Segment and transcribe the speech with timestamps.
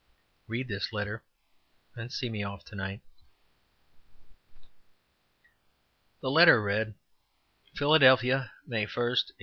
[0.47, 1.23] "Read this letter,
[1.95, 3.01] and see me off to night."
[6.21, 6.95] The letter read:
[7.75, 9.35] "Philadelphia, May 1, 1879.